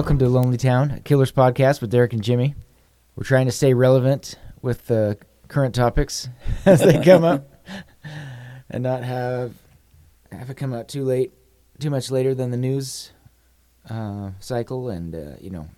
[0.00, 2.54] Welcome to Lonely Town, Killers Podcast with Derek and Jimmy.
[3.16, 5.18] We're trying to stay relevant with the
[5.48, 6.26] current topics
[6.64, 7.50] as they come up,
[8.70, 9.52] and not have
[10.32, 11.34] have it come out too late,
[11.78, 13.12] too much later than the news
[13.90, 14.88] uh, cycle.
[14.88, 15.68] And uh, you know,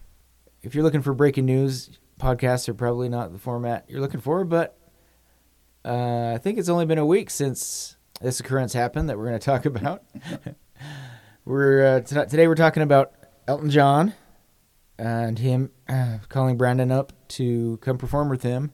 [0.63, 4.45] if you're looking for breaking news, podcasts are probably not the format you're looking for.
[4.45, 4.79] But
[5.85, 9.41] uh, I think it's only been a week since this occurrence happened that we're going
[9.41, 10.05] to talk about.
[11.45, 13.15] we're uh, t- today we're talking about
[13.46, 14.14] Elton John
[14.98, 18.73] and him uh, calling Brandon up to come perform with him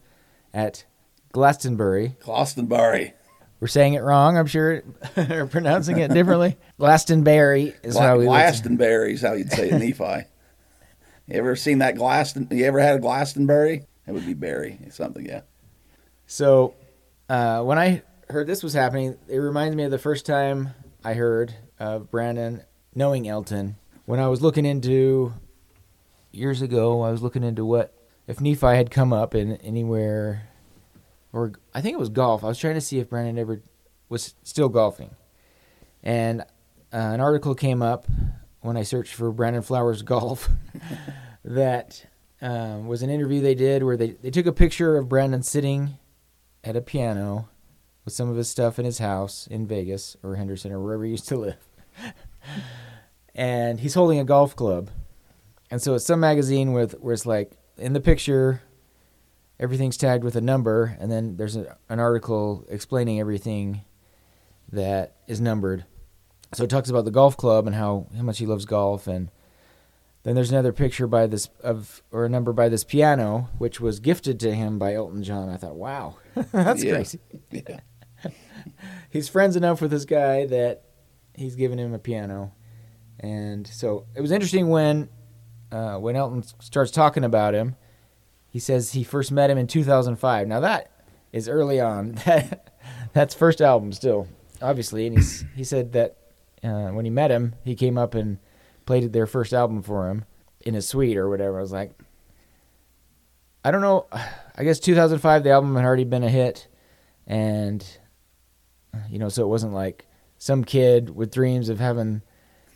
[0.53, 0.85] at
[1.33, 2.17] Glastonbury.
[2.21, 3.15] Glastonbury.
[3.61, 4.85] We're saying it wrong, I'm sure,
[5.17, 6.57] or pronouncing it differently.
[6.79, 10.27] Glastonbury is Gla- how we Glastonbury is how you'd say it in Nephi.
[11.27, 12.51] You ever seen that Glaston?
[12.51, 13.85] You ever had a Glastonbury?
[14.07, 15.43] It would be Barry, something, yeah.
[16.27, 16.75] So,
[17.29, 20.71] uh, when I heard this was happening, it reminds me of the first time
[21.05, 22.63] I heard of Brandon
[22.95, 23.77] knowing Elton.
[24.09, 25.35] When I was looking into
[26.33, 27.93] years ago, I was looking into what
[28.27, 30.49] if Nephi had come up in anywhere,
[31.31, 32.43] or I think it was golf.
[32.43, 33.61] I was trying to see if Brandon ever
[34.09, 35.15] was still golfing,
[36.03, 36.45] and uh,
[36.97, 38.07] an article came up
[38.63, 40.49] when I searched for Brandon Flowers golf
[41.45, 42.07] that
[42.41, 45.99] um, was an interview they did where they, they took a picture of Brandon sitting
[46.65, 47.51] at a piano
[48.07, 51.11] with some of his stuff in his house in Vegas or Henderson or wherever he
[51.11, 51.59] used to live.
[53.39, 54.91] and he's holding a golf club.
[55.71, 58.63] And so it's some magazine with where it's like in the picture
[59.61, 63.83] everything's tagged with a number and then there's a, an article explaining everything
[64.73, 65.85] that is numbered.
[66.55, 69.31] So it talks about the golf club and how how much he loves golf and
[70.25, 74.01] then there's another picture by this of or a number by this piano which was
[74.01, 75.49] gifted to him by Elton John.
[75.49, 76.17] I thought, "Wow.
[76.53, 76.95] That's Yeah.
[76.95, 77.21] crazy."
[77.51, 77.81] Yeah.
[79.11, 80.85] he's friends enough with this guy that
[81.35, 82.53] he's given him a piano,
[83.21, 85.09] and so it was interesting when
[85.73, 87.77] uh, when Elton starts talking about him.
[88.51, 90.49] He says he first met him in 2005.
[90.49, 90.91] Now that
[91.33, 92.19] is early on.
[92.25, 92.65] That
[93.13, 94.29] that's first album still,
[94.63, 96.17] obviously, and he's he said that
[96.63, 98.39] uh, when he met him, he came up and
[98.87, 100.25] played their first album for him
[100.61, 101.59] in his suite or whatever.
[101.59, 101.93] I was like,
[103.65, 104.07] I don't know.
[104.57, 106.69] I guess 2005 the album had already been a hit,
[107.27, 107.85] and
[109.11, 110.07] you know, so it wasn't like
[110.39, 112.23] some kid with dreams of having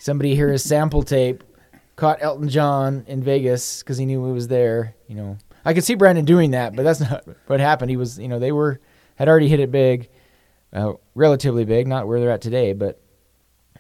[0.03, 1.45] somebody hear his sample tape
[1.95, 4.97] caught Elton John in Vegas because he knew he was there.
[5.07, 7.91] You know, I could see Brandon doing that, but that's not what happened.
[7.91, 8.81] He was, you know, they were
[9.15, 10.09] had already hit it big,
[10.73, 13.01] uh, relatively big, not where they're at today, but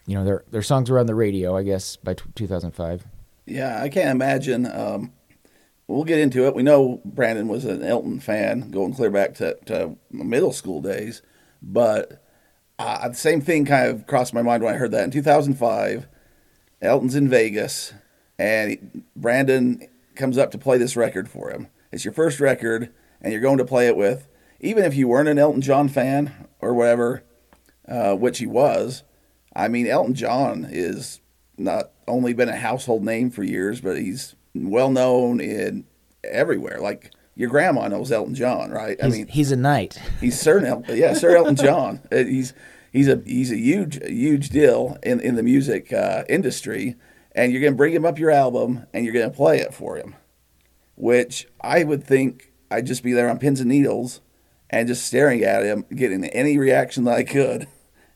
[0.06, 3.04] you know, their their songs were on the radio, I guess, by t- 2005.
[3.46, 4.66] Yeah, I can't imagine.
[4.66, 5.12] Um,
[5.88, 6.54] we'll get into it.
[6.54, 11.22] We know Brandon was an Elton fan going clear back to, to middle school days,
[11.60, 12.24] but
[12.78, 16.06] uh, the same thing kind of crossed my mind when I heard that in 2005.
[16.82, 17.94] Elton's in Vegas,
[18.38, 21.68] and Brandon comes up to play this record for him.
[21.90, 24.28] It's your first record, and you're going to play it with,
[24.60, 27.22] even if you weren't an Elton John fan or whatever,
[27.88, 29.04] uh, which he was.
[29.54, 31.20] I mean, Elton John is
[31.56, 35.84] not only been a household name for years, but he's well known in
[36.24, 36.78] everywhere.
[36.80, 38.98] Like your grandma knows Elton John, right?
[39.02, 40.00] I He's, mean, he's a knight.
[40.20, 42.00] he's Sir Elton, yeah, Sir Elton John.
[42.10, 42.54] Uh, He's
[42.92, 46.96] he's a he's a huge huge deal in in the music uh, industry,
[47.34, 50.14] and you're gonna bring him up your album and you're gonna play it for him,
[50.94, 54.20] which I would think I'd just be there on pins and needles,
[54.70, 57.66] and just staring at him, getting any reaction that I could,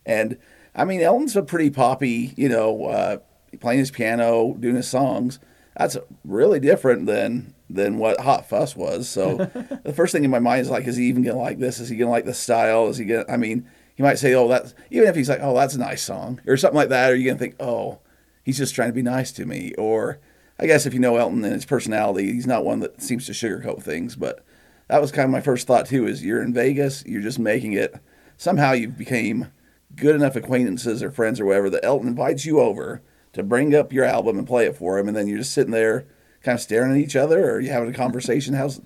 [0.04, 0.38] and
[0.75, 3.19] I mean Elton's a pretty poppy, you know, uh,
[3.60, 5.38] playing his piano, doing his songs.
[5.76, 9.09] That's really different than than what Hot Fuss was.
[9.09, 9.36] So
[9.84, 11.81] the first thing in my mind is like, is he even gonna like this?
[11.81, 12.88] Is he gonna like the style?
[12.88, 13.25] Is he gonna?
[13.28, 16.03] I mean, he might say, oh, that's even if he's like, oh, that's a nice
[16.03, 17.11] song or something like that.
[17.11, 17.98] Are you gonna think, oh,
[18.45, 19.72] he's just trying to be nice to me?
[19.77, 20.21] Or
[20.60, 23.33] I guess if you know Elton and his personality, he's not one that seems to
[23.33, 24.15] sugarcoat things.
[24.15, 24.45] But
[24.89, 26.07] that was kind of my first thought too.
[26.07, 27.95] Is you're in Vegas, you're just making it.
[28.37, 29.51] Somehow you became
[29.95, 33.03] good enough acquaintances or friends or whatever that Elton invites you over
[33.33, 35.72] to bring up your album and play it for him, and then you're just sitting
[35.72, 36.07] there
[36.42, 38.53] kind of staring at each other, or you having a conversation.
[38.53, 38.83] How's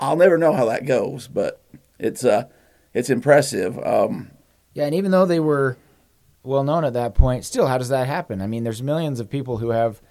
[0.00, 1.62] I'll never know how that goes, but
[1.98, 2.44] it's uh
[2.94, 3.78] it's impressive.
[3.84, 4.30] Um,
[4.74, 5.76] Yeah, and even though they were
[6.42, 8.42] well known at that point, still, how does that happen?
[8.42, 10.02] I mean, there's millions of people who have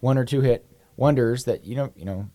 [0.00, 0.66] one or two hit
[0.96, 2.28] wonders that you don't, you know,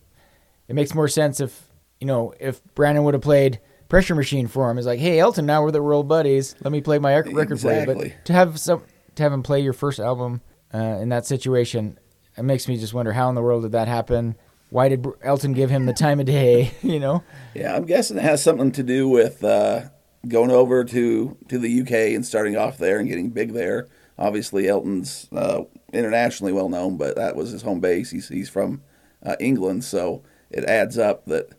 [0.68, 1.68] it makes more sense if,
[2.00, 3.58] you know, if Brandon would have played
[3.88, 4.78] Pressure Machine for him.
[4.78, 6.54] It's like, hey, Elton, now we're the world buddies.
[6.62, 7.80] Let me play my rec- record for you.
[7.80, 8.08] Exactly.
[8.10, 8.82] But to have some,
[9.14, 10.42] to have him play your first album
[10.72, 11.98] uh, in that situation,
[12.36, 14.36] it makes me just wonder how in the world did that happen?
[14.70, 16.72] Why did Elton give him the time of day?
[16.82, 17.24] You know,
[17.54, 19.84] yeah, I'm guessing it has something to do with uh,
[20.26, 23.88] going over to to the UK and starting off there and getting big there.
[24.18, 25.62] Obviously, Elton's uh,
[25.92, 28.10] internationally well known, but that was his home base.
[28.10, 28.82] He's he's from
[29.24, 31.50] uh, England, so it adds up that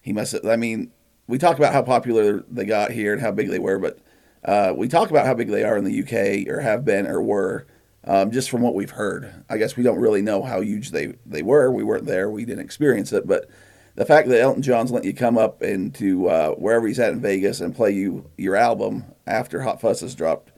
[0.00, 0.32] he must.
[0.32, 0.92] Have, I mean,
[1.26, 3.98] we talk about how popular they got here and how big they were, but
[4.44, 7.22] uh, we talk about how big they are in the UK or have been or
[7.22, 7.66] were.
[8.04, 11.14] Um, just from what we've heard, I guess we don't really know how huge they,
[11.24, 11.70] they were.
[11.70, 12.28] We weren't there.
[12.28, 13.28] We didn't experience it.
[13.28, 13.48] But
[13.94, 17.20] the fact that Elton John's letting you come up into uh, wherever he's at in
[17.20, 20.52] Vegas and play you your album after Hot Fuss has dropped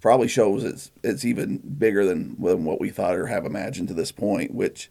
[0.00, 3.94] probably shows it's it's even bigger than, than what we thought or have imagined to
[3.94, 4.90] this point, which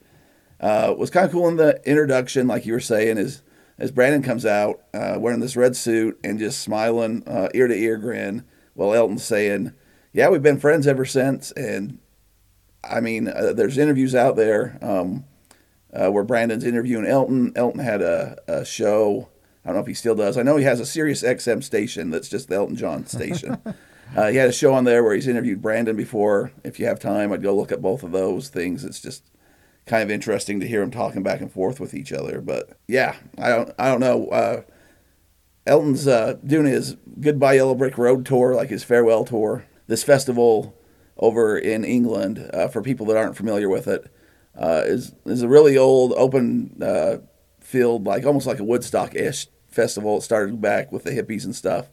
[0.60, 3.44] uh, was kind of cool in the introduction, like you were saying, is
[3.78, 7.76] as Brandon comes out uh, wearing this red suit and just smiling, uh, ear to
[7.76, 9.74] ear grin, while Elton's saying,
[10.14, 12.00] "Yeah, we've been friends ever since." And
[12.84, 15.26] I mean, uh, there's interviews out there um,
[15.94, 17.52] uh, where Brandon's interviewing Elton.
[17.56, 19.30] Elton had a, a, show.
[19.64, 20.38] I don't know if he still does.
[20.38, 23.58] I know he has a Sirius XM station that's just the Elton John station.
[24.14, 26.52] Uh, he had a show on there where he's interviewed Brandon before.
[26.66, 28.84] If you have time, I'd go look at both of those things.
[28.84, 29.24] It's just
[29.86, 32.42] kind of interesting to hear them talking back and forth with each other.
[32.42, 34.28] But yeah, I don't I don't know.
[34.28, 34.62] Uh,
[35.66, 39.66] Elton's uh, doing his Goodbye Yellow Brick Road tour, like his farewell tour.
[39.88, 40.76] This festival
[41.18, 44.12] over in England, uh, for people that aren't familiar with it,
[44.56, 47.18] uh, is is a really old open uh,
[47.60, 50.18] field, like almost like a Woodstock ish festival.
[50.18, 51.90] It started back with the hippies and stuff,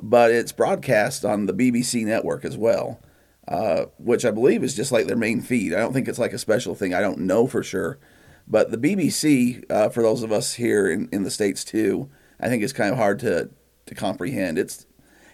[0.00, 3.00] but it's broadcast on the BBC network as well.
[3.48, 5.74] Uh, which I believe is just like their main feed.
[5.74, 6.94] I don't think it's like a special thing.
[6.94, 7.98] I don't know for sure.
[8.46, 12.08] But the BBC, uh, for those of us here in, in the States too,
[12.38, 13.50] I think it's kind of hard to,
[13.86, 14.58] to comprehend.
[14.58, 14.86] It's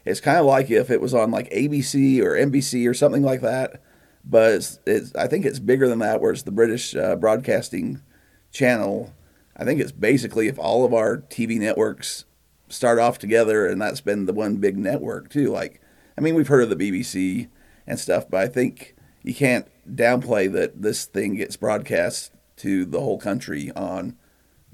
[0.05, 3.43] it's kind of like if it was on like ABC or NBC or something like
[3.43, 3.83] that,
[4.25, 6.21] but it's, it's I think it's bigger than that.
[6.21, 8.03] Where it's the British uh, Broadcasting
[8.51, 9.13] Channel,
[9.57, 12.25] I think it's basically if all of our TV networks
[12.69, 15.49] start off together, and that's been the one big network too.
[15.49, 15.81] Like,
[16.17, 17.49] I mean, we've heard of the BBC
[17.87, 18.29] and stuff.
[18.29, 23.73] But I think you can't downplay that this thing gets broadcast to the whole country
[23.73, 24.17] on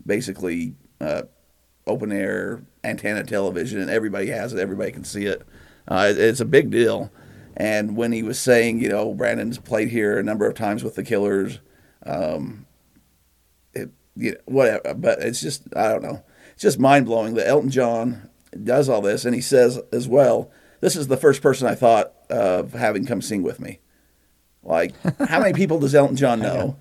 [0.05, 1.23] basically uh,
[1.87, 4.59] open air antenna television, and everybody has it.
[4.59, 5.43] Everybody can see it.
[5.89, 6.19] Uh, it.
[6.19, 7.11] It's a big deal.
[7.57, 10.97] And when he was saying, you know, Brandon's played here a number of times with
[10.97, 11.61] the Killers,
[12.05, 12.67] um,
[13.73, 14.95] it, you know, whatever.
[14.95, 16.25] But it's just, I don't know.
[16.53, 18.29] It's just mind blowing that Elton John
[18.63, 20.51] does all this, and he says as well
[20.85, 23.81] this is the first person I thought of having come sing with me.
[24.63, 26.77] Like, how many people does Elton John know?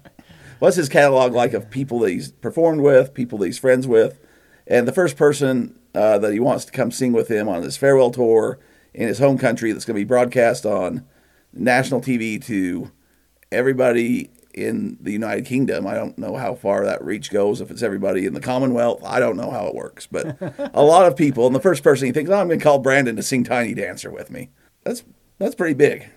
[0.59, 4.19] What's his catalog like of people that he's performed with, people that he's friends with?
[4.67, 7.77] And the first person uh, that he wants to come sing with him on his
[7.77, 8.59] farewell tour
[8.93, 11.05] in his home country that's going to be broadcast on
[11.51, 12.91] national TV to
[13.51, 15.87] everybody in the United Kingdom.
[15.87, 19.03] I don't know how far that reach goes, if it's everybody in the Commonwealth.
[19.03, 20.07] I don't know how it works.
[20.07, 20.37] But
[20.73, 22.79] a lot of people, and the first person he thinks, oh, I'm going to call
[22.79, 24.49] Brandon to sing Tiny Dancer with me.
[24.83, 25.03] That's,
[25.39, 26.07] that's pretty big.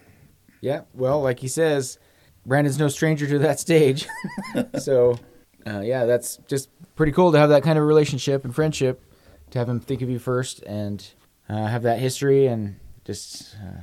[0.60, 0.82] Yeah.
[0.94, 1.98] Well, like he says,
[2.44, 4.06] Brandon's no stranger to that stage.
[4.78, 5.18] so,
[5.66, 9.02] uh, yeah, that's just pretty cool to have that kind of relationship and friendship,
[9.50, 11.12] to have him think of you first and
[11.48, 13.82] uh, have that history and just uh,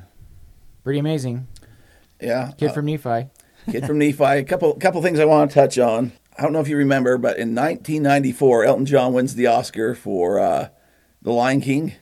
[0.83, 1.47] pretty amazing.
[2.21, 2.51] Yeah.
[2.57, 3.27] Kid from Nephi.
[3.71, 4.23] Kid from Nephi.
[4.23, 6.13] A couple couple things I want to touch on.
[6.37, 10.39] I don't know if you remember, but in 1994, Elton John wins the Oscar for
[10.39, 10.69] uh,
[11.21, 11.93] The Lion King.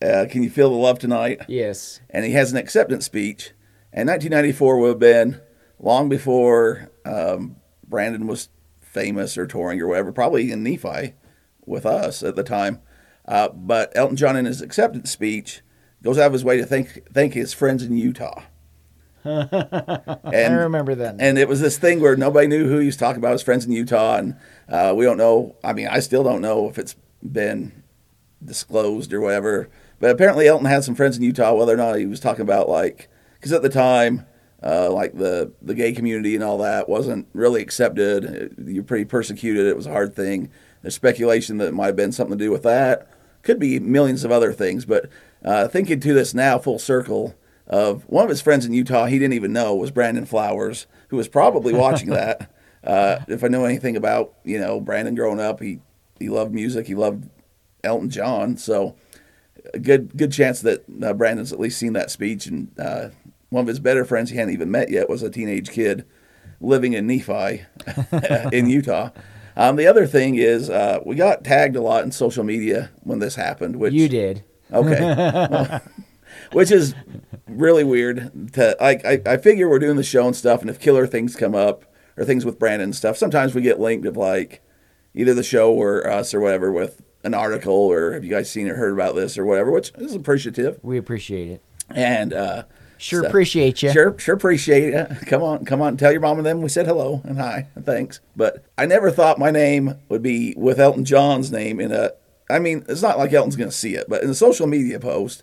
[0.00, 1.40] Uh, Can you feel the love tonight?
[1.48, 2.00] Yes.
[2.08, 3.50] And he has an acceptance speech.
[3.92, 5.40] And 1994 would have been
[5.80, 8.48] long before um, Brandon was
[8.80, 11.14] famous or touring or whatever, probably in Nephi
[11.66, 12.80] with us at the time.
[13.30, 15.62] Uh, but Elton John, in his acceptance speech,
[16.02, 18.42] goes out of his way to thank thank his friends in Utah.
[19.24, 19.48] and,
[20.24, 21.16] I remember that.
[21.18, 23.66] And it was this thing where nobody knew who he was talking about, his friends
[23.66, 24.16] in Utah.
[24.16, 24.36] And
[24.68, 25.54] uh, we don't know.
[25.62, 27.84] I mean, I still don't know if it's been
[28.44, 29.68] disclosed or whatever.
[30.00, 32.68] But apparently, Elton had some friends in Utah, whether or not he was talking about,
[32.68, 34.26] like, because at the time,
[34.62, 38.54] uh, like the, the gay community and all that wasn't really accepted.
[38.58, 39.66] You're pretty persecuted.
[39.66, 40.50] It was a hard thing.
[40.82, 43.08] There's speculation that it might have been something to do with that.
[43.42, 44.84] Could be millions of other things.
[44.84, 45.08] But
[45.44, 47.34] uh, thinking to this now, full circle,
[47.70, 51.16] of one of his friends in Utah he didn't even know was Brandon Flowers, who
[51.16, 52.50] was probably watching that.
[52.82, 55.80] Uh, if I know anything about you know Brandon growing up, he
[56.18, 57.28] he loved music, he loved
[57.84, 58.96] Elton John, so
[59.74, 62.46] a good good chance that uh, Brandon's at least seen that speech.
[62.46, 63.10] And uh,
[63.50, 66.06] one of his better friends he hadn't even met yet was a teenage kid
[66.58, 67.64] living in Nephi
[68.50, 69.10] in Utah.
[69.56, 73.18] Um, the other thing is uh, we got tagged a lot in social media when
[73.18, 73.76] this happened.
[73.76, 74.44] Which you did.
[74.72, 75.80] Okay.
[76.52, 76.94] which is
[77.48, 78.52] really weird.
[78.54, 81.36] To like, I, I figure we're doing the show and stuff, and if killer things
[81.36, 81.84] come up
[82.16, 84.62] or things with Brandon and stuff, sometimes we get linked of like
[85.14, 88.68] either the show or us or whatever with an article or have you guys seen
[88.68, 90.78] or heard about this or whatever, which is appreciative.
[90.82, 91.62] We appreciate it.
[91.90, 92.64] And uh,
[93.00, 93.90] Sure So- appreciate you.
[93.90, 95.08] Sure, sure appreciate it.
[95.26, 97.86] Come on, come on, tell your mom and them we said hello and hi and
[97.86, 98.20] thanks.
[98.36, 102.10] But I never thought my name would be with Elton John's name in a.
[102.50, 104.98] I mean, it's not like Elton's going to see it, but in a social media
[105.00, 105.42] post,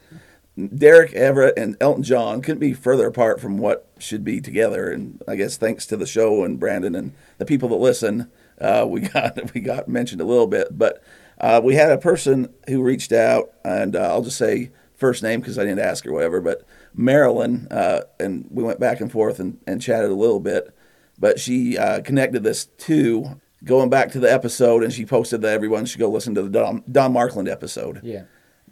[0.76, 4.92] Derek Everitt and Elton John couldn't be further apart from what should be together.
[4.92, 8.86] And I guess thanks to the show and Brandon and the people that listen, uh,
[8.88, 10.78] we got we got mentioned a little bit.
[10.78, 11.02] But
[11.40, 15.40] uh, we had a person who reached out, and uh, I'll just say first name
[15.40, 16.64] because I didn't ask or whatever, but
[16.98, 20.76] Marilyn, uh, and we went back and forth and, and chatted a little bit.
[21.20, 25.54] But she uh, connected this to going back to the episode, and she posted that
[25.54, 28.24] everyone should go listen to the Don, Don Markland episode Yeah.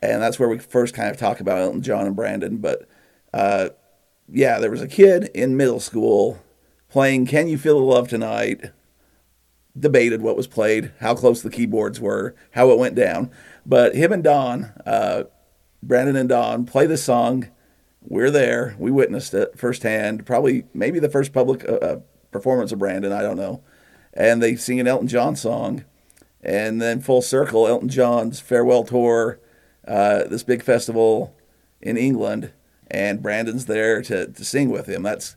[0.02, 2.58] and that's where we first kind of talk about Elton John and Brandon.
[2.58, 2.88] But
[3.34, 3.70] uh,
[4.28, 6.40] yeah, there was a kid in middle school
[6.90, 8.72] playing "Can You Feel the Love Tonight."
[9.78, 13.30] Debated what was played, how close the keyboards were, how it went down.
[13.66, 15.24] But him and Don, uh,
[15.84, 17.50] Brandon and Don, play the song.
[18.08, 18.76] We're there.
[18.78, 20.26] We witnessed it firsthand.
[20.26, 22.00] Probably, maybe the first public uh, uh,
[22.32, 23.12] performance of Brandon.
[23.12, 23.64] I don't know.
[24.14, 25.84] And they sing an Elton John song,
[26.42, 29.40] and then full circle, Elton John's farewell tour
[29.88, 31.36] uh, this big festival
[31.82, 32.52] in England,
[32.90, 35.04] and Brandon's there to, to sing with him.
[35.04, 35.36] That's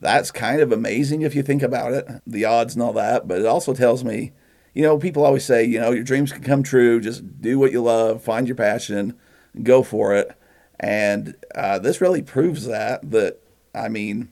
[0.00, 3.26] that's kind of amazing if you think about it, the odds and all that.
[3.26, 4.32] But it also tells me,
[4.72, 7.00] you know, people always say, you know, your dreams can come true.
[7.00, 9.18] Just do what you love, find your passion,
[9.62, 10.37] go for it.
[10.80, 13.10] And uh, this really proves that.
[13.10, 13.40] That
[13.74, 14.30] I mean,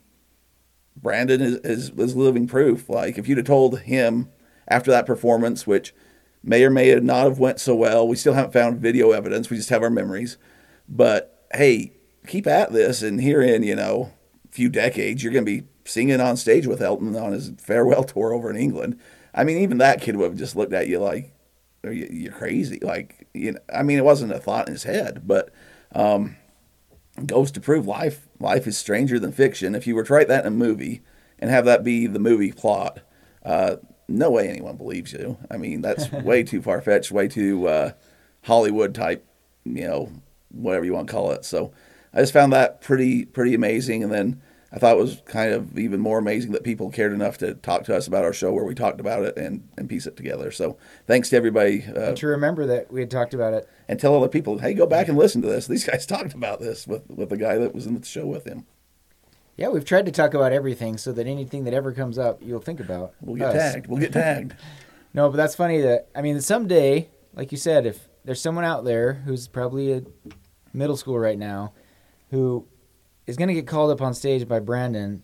[0.97, 2.89] Brandon is, is is living proof.
[2.89, 4.31] Like if you'd have told him
[4.69, 5.95] after that performance, which
[6.43, 9.51] may or may not have went so well, we still haven't found video evidence.
[9.51, 10.37] We just have our memories.
[10.89, 11.93] But hey,
[12.27, 14.13] keep at this, and here in you know
[14.49, 18.05] a few decades, you're going to be singing on stage with Elton on his farewell
[18.05, 18.99] tour over in England.
[19.35, 21.33] I mean, even that kid would have just looked at you like
[21.85, 22.79] you- you're crazy.
[22.81, 25.51] Like you know, I mean, it wasn't a thought in his head, but
[25.97, 26.37] um,
[27.25, 29.75] goes to prove life life is stranger than fiction.
[29.75, 31.03] If you were to write that in a movie
[31.39, 33.01] and have that be the movie plot,
[33.45, 33.77] uh,
[34.07, 35.39] no way anyone believes you.
[35.51, 37.93] I mean, that's way too far fetched, way too uh,
[38.43, 39.27] Hollywood type,
[39.65, 40.13] you know,
[40.51, 41.45] whatever you want to call it.
[41.47, 41.73] So
[42.13, 44.43] I just found that pretty pretty amazing, and then.
[44.77, 47.85] I thought it was kind of even more amazing that people cared enough to talk
[47.85, 50.51] to us about our show where we talked about it and, and piece it together.
[50.51, 53.67] So thanks to everybody uh, to remember that we had talked about it.
[53.89, 55.67] and tell other people, hey, go back and listen to this.
[55.67, 58.45] These guys talked about this with, with the guy that was in the show with
[58.45, 58.67] him.
[59.57, 62.61] Yeah, we've tried to talk about everything so that anything that ever comes up, you'll
[62.61, 63.15] think about.
[63.23, 63.73] We'll get us.
[63.73, 63.87] tagged.
[63.87, 64.55] We'll get tagged.
[65.15, 68.85] No, but that's funny that I mean someday, like you said, if there's someone out
[68.85, 70.03] there who's probably a
[70.75, 71.73] middle school right now
[72.31, 72.67] who
[73.27, 75.23] is going to get called up on stage by Brandon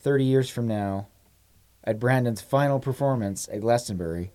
[0.00, 1.08] 30 years from now
[1.84, 4.32] at Brandon's final performance at Glastonbury.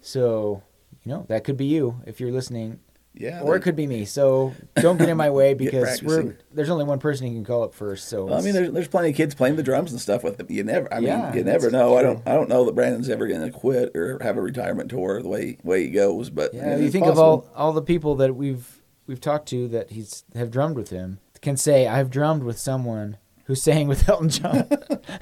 [0.00, 0.62] So,
[1.04, 2.80] you know, that could be you if you're listening
[3.14, 3.40] Yeah.
[3.42, 4.04] or it could be me.
[4.04, 7.62] So, don't get in my way because we're there's only one person you can call
[7.62, 8.08] up first.
[8.08, 10.36] So, Well, I mean, there's, there's plenty of kids playing the drums and stuff with
[10.38, 10.46] them.
[10.50, 11.96] You never, I mean, Yeah, you never know.
[11.96, 14.90] I don't, I don't know that Brandon's ever going to quit or have a retirement
[14.90, 16.30] tour the way way he goes.
[16.30, 17.22] But Yeah, it's you think possible.
[17.22, 20.90] of all all the people that we've we've talked to that he's have drummed with
[20.90, 24.68] him can say I've drummed with someone who sang with Elton John.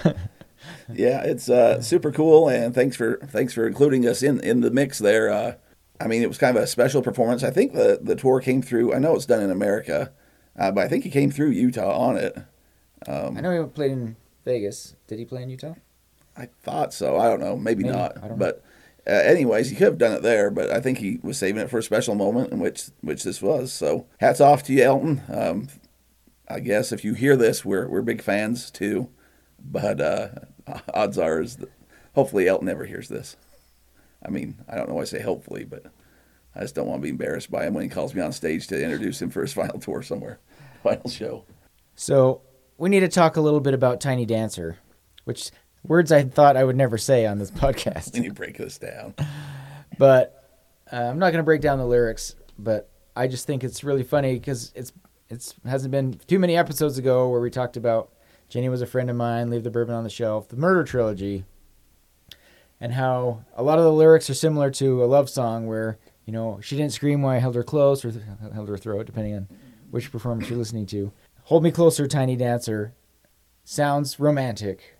[0.93, 4.71] Yeah, it's uh, super cool, and thanks for thanks for including us in in the
[4.71, 5.31] mix there.
[5.31, 5.55] Uh,
[6.01, 7.43] I mean, it was kind of a special performance.
[7.43, 8.93] I think the the tour came through.
[8.93, 10.13] I know it's done in America,
[10.59, 12.37] uh, but I think he came through Utah on it.
[13.09, 14.97] Um, I know he played in Vegas.
[15.07, 15.75] Did he play in Utah?
[16.37, 17.17] I thought so.
[17.19, 17.57] I don't know.
[17.57, 17.95] Maybe, Maybe.
[17.97, 18.17] not.
[18.19, 18.37] I don't know.
[18.37, 18.65] but
[19.07, 20.51] uh, anyways, he could have done it there.
[20.51, 23.41] But I think he was saving it for a special moment, in which which this
[23.41, 23.73] was.
[23.73, 25.23] So hats off to you, Elton.
[25.29, 25.69] Um,
[26.51, 29.09] I guess if you hear this, we're we're big fans too.
[29.63, 30.29] But uh,
[30.93, 31.71] odds are is that
[32.15, 33.37] hopefully Elton never hears this.
[34.25, 35.85] I mean, I don't know why I say hopefully, but
[36.55, 38.67] I just don't want to be embarrassed by him when he calls me on stage
[38.69, 40.41] to introduce him for his final tour somewhere,
[40.83, 41.45] final show.
[41.95, 42.43] So
[42.77, 44.79] we need to talk a little bit about Tiny Dancer,
[45.25, 45.51] which
[45.85, 48.15] words I thought I would never say on this podcast.
[48.15, 49.15] When you break this down,
[49.99, 50.37] but
[50.93, 52.35] uh, I'm not going to break down the lyrics.
[52.59, 54.93] But I just think it's really funny because it's
[55.31, 58.11] it's hasn't been too many episodes ago where we talked about
[58.49, 61.45] Jenny was a friend of mine, leave the bourbon on the shelf, the murder trilogy,
[62.81, 66.33] and how a lot of the lyrics are similar to a love song where you
[66.33, 69.35] know she didn't scream when I held her close or th- held her throat, depending
[69.35, 69.49] on
[69.91, 71.13] which performance you're listening to.
[71.45, 72.93] Hold me closer, tiny dancer.
[73.65, 74.97] Sounds romantic,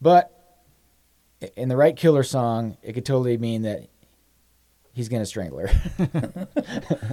[0.00, 0.30] but
[1.56, 3.88] in the right killer song, it could totally mean that
[4.92, 6.48] he's gonna strangle her.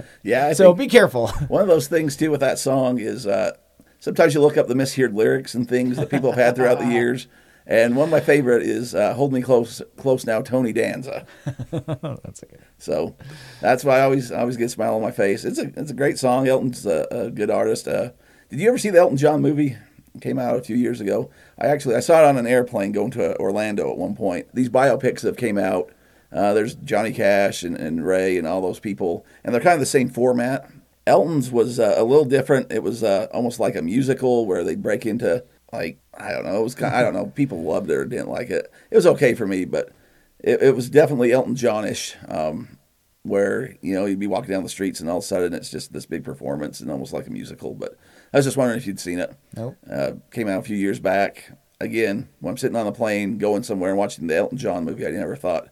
[0.22, 0.46] yeah.
[0.48, 1.28] I so be careful.
[1.48, 3.56] One of those things too with that song is uh,
[3.98, 6.86] sometimes you look up the misheard lyrics and things that people have had throughout the
[6.92, 7.26] years.
[7.66, 11.26] And one of my favorite is uh, "Hold Me Close, Close Now, Tony Danza."
[11.70, 12.56] That's okay.
[12.78, 13.14] So
[13.60, 15.44] that's why I always I always get a smile on my face.
[15.44, 16.48] It's a it's a great song.
[16.48, 17.86] Elton's a, a good artist.
[17.86, 18.10] Uh,
[18.48, 19.76] Did you ever see the Elton John movie?
[20.14, 21.30] It came out a few years ago.
[21.58, 24.48] I actually I saw it on an airplane going to Orlando at one point.
[24.52, 25.92] These biopics have came out.
[26.32, 29.80] Uh, there's Johnny Cash and, and Ray and all those people, and they're kind of
[29.80, 30.70] the same format.
[31.06, 32.70] Elton's was uh, a little different.
[32.70, 36.60] It was uh, almost like a musical where they break into like I don't know.
[36.60, 37.26] It was kind I don't know.
[37.26, 38.70] People loved it or didn't like it.
[38.90, 39.90] It was okay for me, but
[40.38, 42.16] it, it was definitely Elton Johnish.
[42.32, 42.78] Um,
[43.22, 45.70] where you know you'd be walking down the streets and all of a sudden it's
[45.70, 47.74] just this big performance and almost like a musical.
[47.74, 47.96] But
[48.32, 49.34] I was just wondering if you'd seen it.
[49.54, 49.76] Nope.
[49.90, 51.52] Uh, came out a few years back.
[51.80, 55.06] Again, when I'm sitting on the plane going somewhere and watching the Elton John movie,
[55.06, 55.68] I never thought,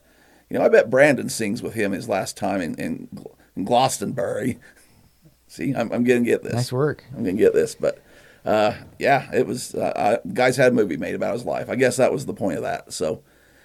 [0.51, 3.09] you know, I bet Brandon sings with him his last time in, in,
[3.57, 4.59] in Glastonbury.
[5.47, 6.55] See, I'm, I'm gonna get this.
[6.55, 7.05] Nice work.
[7.11, 8.03] I'm gonna get this, but
[8.45, 9.75] uh, yeah, it was.
[9.75, 11.71] Uh, I, guys had a movie made about his life.
[11.71, 12.93] I guess that was the point of that.
[12.93, 13.23] So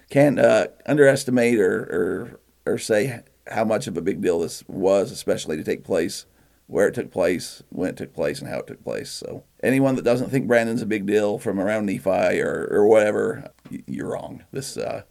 [0.10, 5.12] can't uh, underestimate or, or or say how much of a big deal this was,
[5.12, 6.26] especially to take place,
[6.68, 9.12] where it took place, when it took place, and how it took place.
[9.12, 13.52] So anyone that doesn't think Brandon's a big deal from around Nephi or or whatever,
[13.88, 14.44] you're wrong.
[14.52, 15.04] This uh,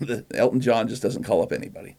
[0.34, 1.96] Elton John just doesn't call up anybody.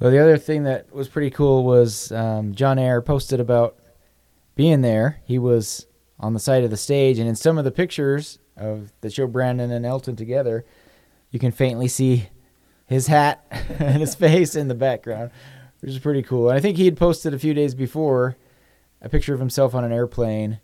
[0.00, 3.76] Well, the other thing that was pretty cool was um, Jon Eyre posted about
[4.54, 5.20] being there.
[5.24, 5.86] He was
[6.18, 9.26] on the side of the stage, and in some of the pictures of that show
[9.26, 10.64] Brandon and Elton together,
[11.30, 12.28] you can faintly see
[12.86, 15.30] his hat and his face in the background,
[15.80, 16.48] which is pretty cool.
[16.48, 18.36] And I think he had posted a few days before
[19.00, 20.60] a picture of himself on an airplane,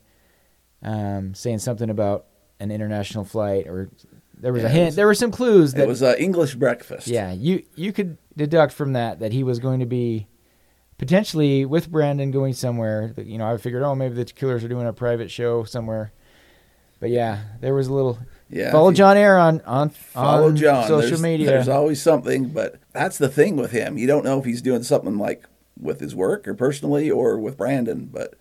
[0.82, 2.26] um, saying something about
[2.58, 3.90] an international flight, or
[4.40, 4.86] there was yeah, a hint.
[4.86, 7.06] Was, there were some clues that it was an English breakfast.
[7.06, 10.26] Yeah, you you could deduct from that that he was going to be
[10.98, 13.14] potentially with Brandon going somewhere.
[13.16, 16.12] You know, I figured, oh, maybe the Killers are doing a private show somewhere.
[17.00, 18.18] But yeah, there was a little
[18.50, 20.86] yeah, follow Jon Eyre on on follow on Jon.
[20.86, 21.46] social there's, media.
[21.46, 23.96] There's always something, but that's the thing with him.
[23.96, 25.46] You don't know if he's doing something like
[25.78, 28.10] with his work or personally or with Brandon.
[28.12, 28.34] But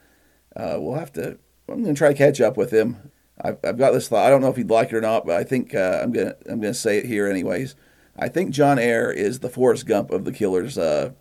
[0.56, 1.38] uh, we'll have to.
[1.70, 3.12] I'm going to try to catch up with him.
[3.42, 4.26] I've, I've, got this thought.
[4.26, 6.36] I don't know if you'd like it or not, but I think uh, I'm gonna
[6.50, 7.76] I'm gonna say it here anyways.
[8.18, 11.12] I think Jon Eyre is the Forrest Gump of the Killers uh,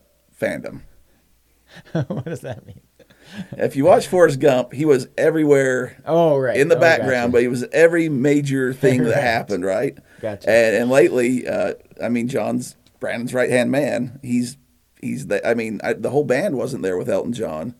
[0.41, 0.83] fandom.
[1.93, 2.81] what does that mean?
[3.53, 6.03] if you watch Forrest Gump, he was everywhere.
[6.07, 6.57] Oh, right.
[6.57, 7.33] In the oh, background, gotcha.
[7.33, 9.97] but he was every major thing that happened, right?
[10.21, 10.51] Gotcha.
[10.51, 14.19] And, and lately, uh, I mean, Jon's Brandon's right hand man.
[14.23, 14.57] He's
[15.01, 15.47] he's the.
[15.47, 17.75] I mean, I, the whole band wasn't there with Elton John,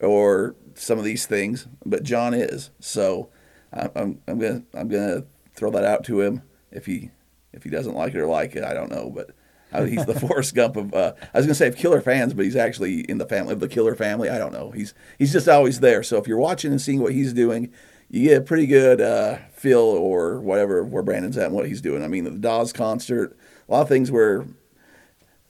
[0.00, 2.70] or some of these things, but Jon is.
[2.80, 3.28] So
[3.72, 7.10] I, I'm I'm gonna I'm gonna throw that out to him if he
[7.52, 8.64] if he doesn't like it or like it.
[8.64, 9.30] I don't know, but
[9.72, 10.94] uh, he's the Forrest Gump of.
[10.94, 13.60] Uh, I was to say of Killer fans, but he's actually in the family of
[13.60, 14.28] the Killer family.
[14.28, 14.70] I don't know.
[14.70, 16.02] He's he's just always there.
[16.02, 17.72] So if you're watching and seeing what he's doing,
[18.08, 21.80] you get a pretty good uh, feel or whatever where Brandon's at and what he's
[21.80, 22.02] doing.
[22.02, 23.36] I mean, the Dawes concert,
[23.68, 24.46] a lot of things where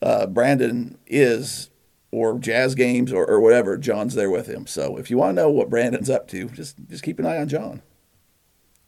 [0.01, 1.69] uh, Brandon is
[2.11, 4.67] or jazz games or, or whatever, Jon's there with him.
[4.67, 7.37] So if you want to know what Brandon's up to, just just keep an eye
[7.37, 7.81] on Jon.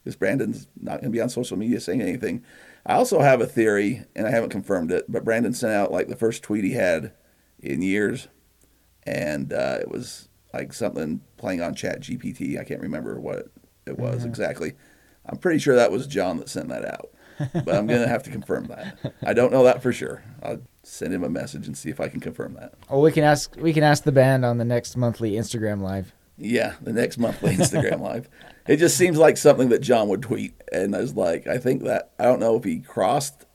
[0.06, 2.44] Because Brandon's not going to be on social media saying anything.
[2.86, 6.10] I also have a theory, and I haven't confirmed it, but Brandon sent out like
[6.10, 7.12] the first tweet he had
[7.60, 8.28] in years,
[9.04, 12.60] and uh, it was like something playing on Chat GPT.
[12.60, 13.48] I can't remember what
[13.88, 14.30] it was mm-hmm.
[14.30, 14.74] exactly.
[15.26, 17.10] I'm pretty sure that was Jon that sent that out,
[17.66, 19.16] but I'm gonna have to confirm that.
[19.26, 20.24] I don't know that for sure.
[20.44, 22.76] I'll send him a message and see if I can confirm that.
[22.92, 26.14] Oh, we can ask we can ask the band on the next monthly Instagram live.
[26.38, 28.30] Yeah, the next monthly Instagram live.
[28.68, 31.84] It just seems like something that Jon would tweet, and I was like, I think
[31.84, 33.46] that I don't know if he crossed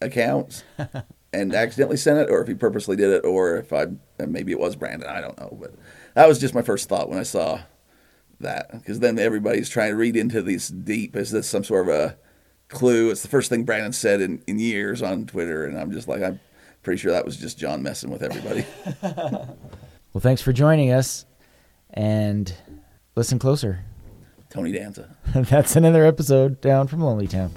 [0.00, 0.64] accounts
[1.32, 3.86] and accidentally sent it, or if he purposely did it, or if I
[4.18, 5.08] maybe it was Brandon.
[5.08, 5.74] I don't know, but
[6.14, 7.60] that was just my first thought when I saw
[8.40, 11.14] that, because then everybody's trying to read into this deep.
[11.14, 12.16] Is this some sort of a
[12.68, 13.10] clue?
[13.10, 16.22] It's the first thing Brandon said in, in years on Twitter, and I'm just like,
[16.22, 16.40] I'm
[16.82, 18.66] pretty sure that was just Jon messing with everybody.
[19.02, 21.26] well, thanks for joining us
[21.94, 22.54] and
[23.16, 23.84] listen closer.
[24.50, 25.16] Tony Danza.
[25.34, 27.50] That's another episode down from Lonely Town.